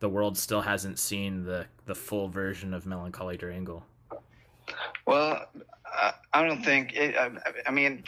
[0.00, 3.84] the world still hasn't seen the the full version of Melancholie der Engel.
[5.06, 5.46] Well,
[6.32, 6.94] I don't think.
[6.94, 7.30] It, I,
[7.66, 8.04] I mean,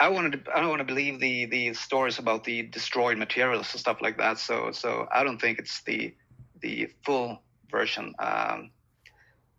[0.00, 3.70] I wanted to, I don't want to believe the the stories about the destroyed materials
[3.72, 4.38] and stuff like that.
[4.38, 6.14] So so I don't think it's the
[6.60, 8.14] the full version.
[8.18, 8.70] Um,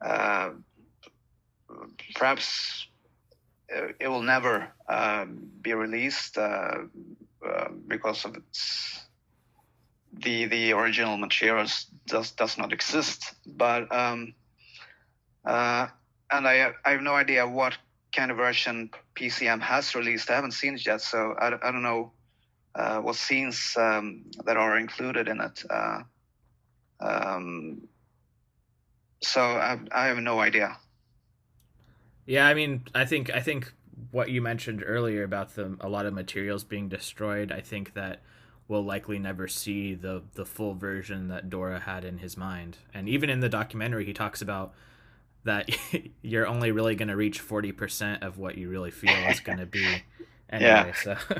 [0.03, 0.49] uh,
[2.15, 2.87] perhaps
[3.99, 5.25] it will never uh,
[5.61, 6.79] be released uh,
[7.47, 8.99] uh, because of its
[10.11, 13.35] the the original materials does does not exist.
[13.45, 14.33] But um,
[15.45, 15.87] uh,
[16.31, 17.77] and I I have no idea what
[18.11, 20.29] kind of version PCM has released.
[20.29, 22.11] I haven't seen it yet, so I, I don't know
[22.75, 25.63] uh, what scenes um, that are included in it.
[25.69, 26.01] Uh,
[26.99, 27.81] um,
[29.21, 30.77] so I, I have no idea.
[32.25, 33.73] Yeah, I mean, I think I think
[34.11, 37.51] what you mentioned earlier about the a lot of materials being destroyed.
[37.51, 38.21] I think that
[38.67, 42.77] we'll likely never see the the full version that Dora had in his mind.
[42.93, 44.73] And even in the documentary, he talks about
[45.43, 45.69] that
[46.21, 49.65] you're only really going to reach 40% of what you really feel is going to
[49.65, 50.03] be
[50.49, 50.93] anyway yeah.
[50.93, 51.17] so.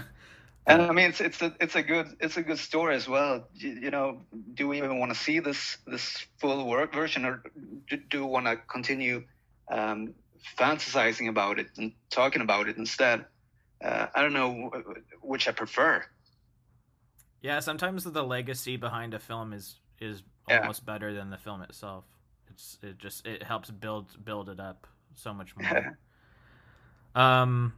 [0.67, 3.47] And i mean it's it's a it's a good it's a good story as well.
[3.55, 4.21] You, you know
[4.53, 7.41] do we even want to see this this full work version or
[7.89, 9.23] do, do we want to continue
[9.71, 10.13] um,
[10.59, 13.25] fantasizing about it and talking about it instead?
[13.83, 14.71] Uh, i don't know
[15.21, 16.05] which i prefer.
[17.41, 20.93] Yeah sometimes the legacy behind a film is is almost yeah.
[20.93, 22.05] better than the film itself
[22.51, 25.97] it's it just it helps build build it up so much more.
[27.15, 27.73] um,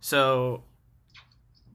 [0.00, 0.62] so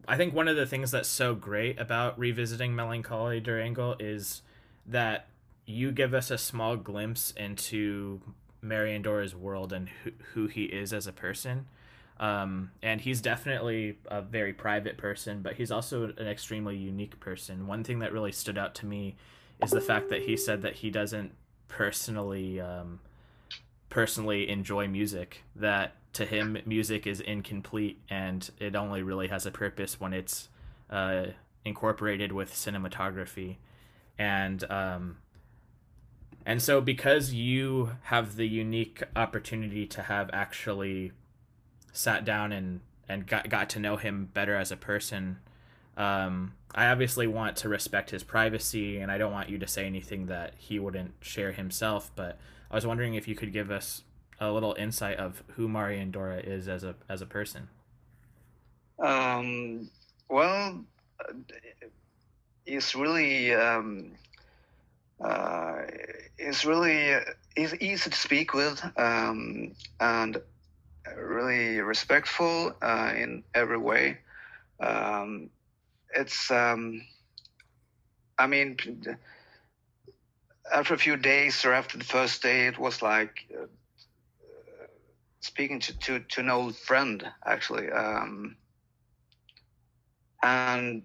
[0.08, 4.42] I think one of the things that's so great about revisiting Melancholie der Engel is
[4.86, 5.28] that
[5.66, 8.22] you give us a small glimpse into
[8.62, 11.68] Marian Dora's world and who, who he is as a person.
[12.20, 17.68] Um, and he's definitely a very private person, but he's also an extremely unique person.
[17.68, 19.16] One thing that really stood out to me
[19.62, 21.34] is the fact that he said that he doesn't
[21.68, 23.00] personally um,
[23.90, 25.44] personally enjoy music.
[25.56, 30.50] That to him, music is incomplete, and it only really has a purpose when it's
[30.90, 31.28] uh,
[31.64, 33.58] incorporated with cinematography,
[34.18, 35.18] and um,
[36.46, 41.12] and so because you have the unique opportunity to have actually
[41.92, 45.40] sat down and and got got to know him better as a person.
[45.98, 49.86] Um, I obviously want to respect his privacy, and I don't want you to say
[49.86, 52.12] anything that he wouldn't share himself.
[52.16, 52.38] But
[52.70, 54.04] I was wondering if you could give us
[54.40, 57.68] a little insight of who Marian Dora is as a as a person.
[59.00, 59.90] Um,
[60.30, 60.84] well,
[62.66, 64.12] it's really um,
[65.20, 65.82] uh,
[66.38, 67.16] he's really
[67.56, 70.38] he's easy to speak with um, and
[71.16, 74.20] really respectful uh, in every way.
[74.80, 75.50] Um,
[76.18, 77.02] it's um,
[78.40, 78.78] I mean,
[80.74, 83.66] after a few days or after the first day, it was like uh,
[85.40, 88.58] speaking to, to, to an old friend actually, um,
[90.42, 90.96] and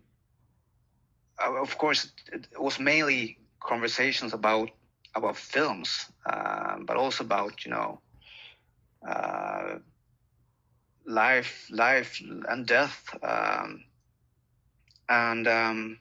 [1.44, 4.70] uh, of course it was mainly conversations about
[5.14, 8.00] about films, uh, but also about you know
[9.08, 9.78] uh,
[11.06, 13.14] life, life and death.
[13.22, 13.84] Um,
[15.08, 15.98] and um,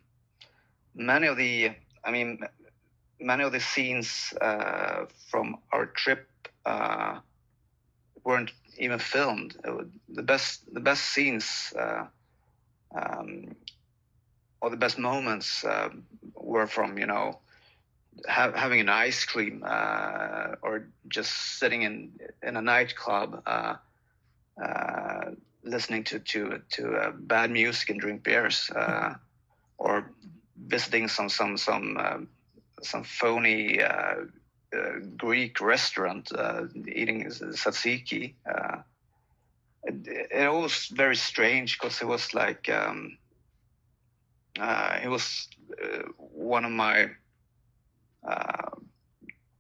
[0.96, 1.72] many of the
[2.06, 2.40] i mean
[3.20, 6.28] many of the scenes uh, from our trip
[6.66, 7.20] uh,
[8.24, 9.56] weren't even filmed.
[10.10, 12.06] The best the best scenes uh,
[12.96, 13.56] um,
[14.62, 15.90] or the best moments uh,
[16.36, 17.40] were from you know
[18.28, 22.12] ha- having an ice cream uh, or just sitting in
[22.44, 23.76] in a nightclub uh,
[25.64, 29.14] listening to to to uh, bad music and drink beers, uh,
[29.78, 30.12] or
[30.58, 32.18] visiting some some some uh,
[32.82, 34.16] some phony uh,
[34.76, 36.32] uh, Greek restaurant,
[36.88, 38.34] eating tzatziki.
[39.84, 43.18] It, it, was very strange because it was like um,
[44.56, 45.48] it was
[46.18, 47.10] one of my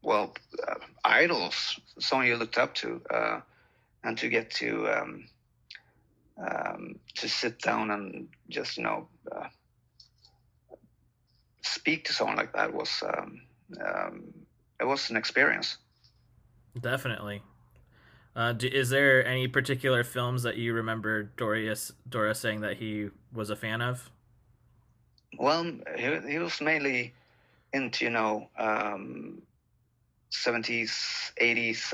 [0.03, 0.35] well
[1.03, 3.01] idols, someone you looked up to,
[4.03, 5.25] and to get to um,
[6.37, 9.47] um, to sit down and just you know uh,
[11.61, 13.41] speak to someone like that was um,
[13.85, 14.33] um,
[14.79, 15.77] it was an experience.
[16.79, 17.41] Definitely.
[18.35, 23.09] Uh, do, is there any particular films that you remember Dorius Dora saying that he
[23.33, 24.09] was a fan of?
[25.37, 25.63] Well,
[25.97, 27.13] he, he was mainly
[27.73, 29.41] into you know um,
[30.29, 31.93] seventies, eighties.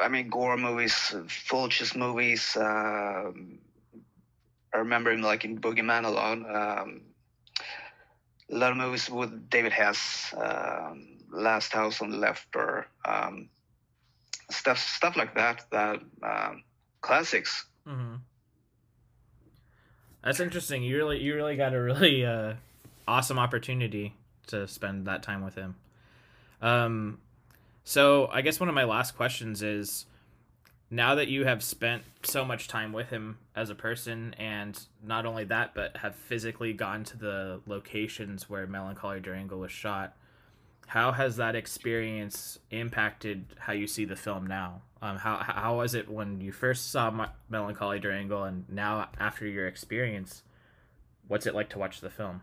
[0.00, 0.92] I mean, gore movies,
[1.48, 3.32] Fulci's movies, uh,
[4.72, 6.32] I remember him like in Boogeyman a lot.
[6.32, 7.02] Um,
[8.50, 13.48] a lot of movies with David Hess, um, Last House on the Left, or um,
[14.50, 15.64] stuff stuff like that.
[15.70, 16.62] That um,
[17.00, 17.66] classics.
[17.86, 18.16] Mm-hmm.
[20.24, 20.82] That's interesting.
[20.82, 22.54] You really you really got a really uh,
[23.08, 24.14] awesome opportunity
[24.48, 25.76] to spend that time with him.
[26.60, 27.18] Um,
[27.84, 30.06] so I guess one of my last questions is
[30.90, 35.24] now that you have spent so much time with him as a person and not
[35.24, 40.16] only that but have physically gone to the locations where Melancholie der Engel was shot
[40.90, 44.82] how has that experience impacted how you see the film now?
[45.00, 49.46] Um, how, how was it when you first saw Melancholie der Engel and now after
[49.46, 50.42] your experience
[51.28, 52.42] what's it like to watch the film?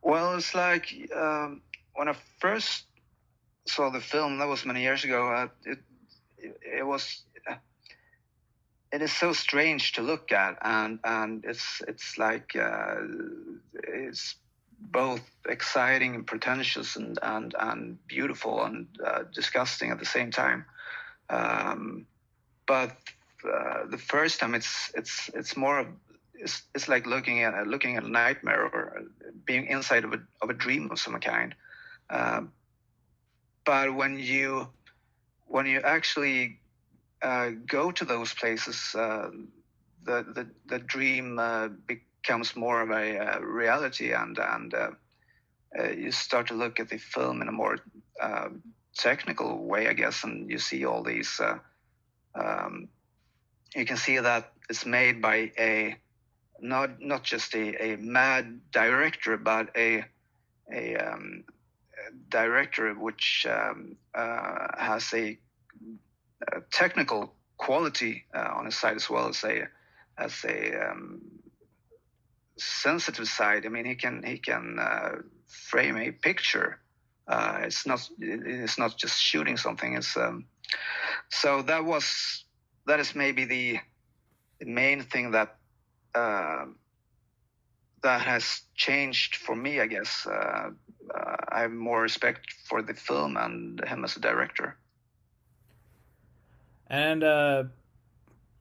[0.00, 1.60] Well it's like um,
[1.94, 2.84] when i first
[3.68, 5.78] saw the film that was many years ago uh, it
[6.62, 7.22] it, was
[8.92, 12.96] it is so strange to look at and and it's it's like uh,
[13.74, 14.36] it's
[14.80, 20.64] both exciting and pretentious and and and beautiful and uh, disgusting at the same time.
[21.30, 22.06] Um,
[22.66, 22.96] but
[23.44, 25.86] uh, the first time it's it's it's more of
[26.34, 29.02] it's, it's like looking at looking at a nightmare or
[29.44, 31.54] being inside of a of a dream of some kind.
[32.10, 32.52] Um,
[33.68, 34.66] but when you
[35.44, 36.58] when you actually
[37.20, 39.28] uh, go to those places, uh,
[40.04, 44.90] the, the, the dream uh, becomes more of a uh, reality, and and uh,
[45.78, 47.76] uh, you start to look at the film in a more
[48.96, 51.38] technical way, I guess, and you see all these.
[52.34, 52.88] Um,
[53.76, 55.94] you can see that it's made by a
[56.58, 60.06] not not just a, a mad director, but a
[60.72, 61.44] a um,
[62.28, 65.38] director which um, uh, has a,
[66.52, 69.68] a, technical quality uh, on his side as well as a
[70.18, 71.20] as a um,
[72.56, 73.64] sensitive side.
[73.64, 76.80] I mean, he can he can uh, frame a picture.
[77.30, 79.94] It's not it's not just shooting something.
[79.94, 80.46] It's um,
[81.30, 82.44] so that was
[82.86, 83.78] that is maybe the,
[84.64, 85.56] main thing that
[88.02, 90.26] that has changed for me, I guess.
[90.26, 90.70] Uh,
[91.14, 94.76] uh, I have more respect for the film and him as a director.
[96.88, 97.64] And uh,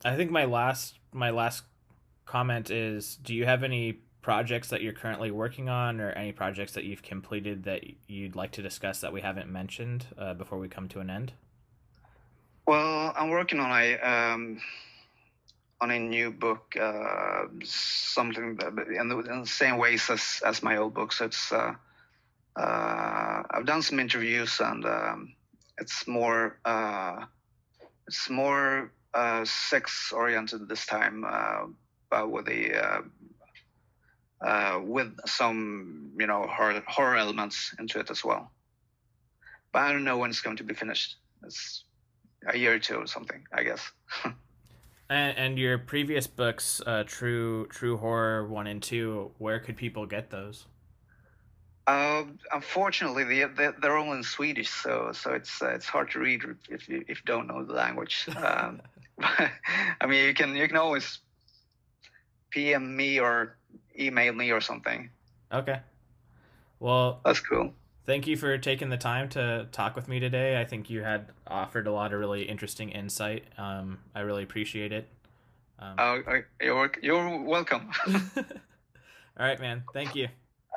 [0.03, 1.63] I think my last my last
[2.25, 6.73] comment is: Do you have any projects that you're currently working on, or any projects
[6.73, 10.67] that you've completed that you'd like to discuss that we haven't mentioned uh, before we
[10.67, 11.31] come to an end?
[12.65, 14.61] Well, I'm working on a um,
[15.79, 18.57] on a new book, uh, something
[18.99, 21.21] in, the, in the same ways as as my old books.
[21.21, 21.73] It's uh,
[22.55, 25.33] uh, I've done some interviews and um,
[25.77, 27.25] it's more uh,
[28.07, 31.67] it's more uh, sex oriented this time, uh,
[32.09, 33.03] but with the
[34.83, 38.51] with some you know horror, horror elements into it as well.
[39.71, 41.17] But I don't know when it's going to be finished.
[41.43, 41.83] It's
[42.47, 43.91] a year or two or something, I guess.
[45.09, 50.29] and, and your previous books, True True Horror one and two, where could people get
[50.29, 50.65] those?
[51.87, 56.41] Uh, unfortunately, they're, they're all in Swedish, so so it's uh, it's hard to read
[56.69, 58.27] if you if you don't know the language.
[58.37, 58.81] Um,
[59.99, 61.19] I mean, you can you can always
[62.51, 63.57] PM me or
[63.99, 65.09] email me or something.
[65.51, 65.79] Okay.
[66.79, 67.73] Well, that's cool.
[68.07, 70.61] Thank you for taking the time to talk with me today.
[70.61, 73.43] I think you had offered a lot of really interesting insight.
[73.57, 75.09] Um, I really appreciate it.
[75.77, 76.17] Um, uh,
[76.61, 77.89] you're you're welcome.
[78.07, 78.15] all
[79.37, 79.83] right, man.
[79.93, 80.29] Thank you.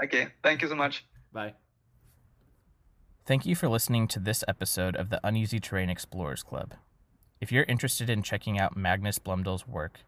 [0.02, 0.26] Okay.
[0.42, 1.04] Thank you so much.
[1.32, 1.54] Bye.
[3.26, 6.74] Thank you for listening to this episode of the Uneasy Terrain Explorers Club.
[7.40, 10.00] If you're interested in checking out Magnus Blomdahl's work,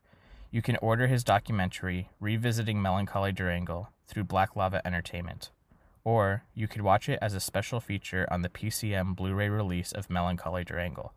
[0.51, 5.51] you can order his documentary, Revisiting Melancholie der Engel, through Black Lava Entertainment.
[6.05, 9.93] Or you could watch it as a special feature on the PCM Blu ray release
[9.93, 11.13] of Melancholie der Engel,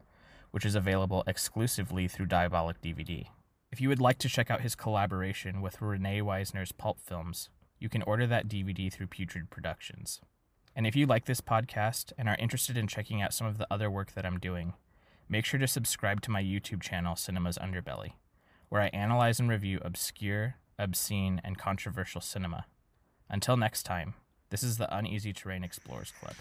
[0.51, 3.27] which is available exclusively through Diabolik DVD.
[3.71, 7.89] If you would like to check out his collaboration with Renee Weisner's Pulp Films, you
[7.89, 10.21] can order that DVD through Putrid Productions.
[10.75, 13.67] And if you like this podcast and are interested in checking out some of the
[13.71, 14.73] other work that I'm doing,
[15.27, 18.13] make sure to subscribe to my YouTube channel, Cinema's Underbelly,
[18.69, 22.65] where I analyze and review obscure, obscene, and controversial cinema.
[23.29, 24.13] Until next time,
[24.55, 26.33] this is the Uneasy Terrain Explorers Club.